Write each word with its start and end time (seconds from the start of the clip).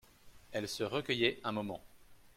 Elle 0.51 0.67
se 0.67 0.81
recueillait 0.83 1.39
un 1.43 1.51
moment. 1.51 1.83